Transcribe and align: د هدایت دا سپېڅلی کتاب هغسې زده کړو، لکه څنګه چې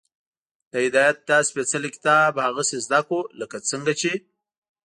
د 0.71 0.73
هدایت 0.85 1.17
دا 1.29 1.37
سپېڅلی 1.49 1.89
کتاب 1.95 2.31
هغسې 2.47 2.77
زده 2.85 2.99
کړو، 3.07 3.19
لکه 3.39 3.57
څنګه 3.69 3.93
چې 4.01 4.11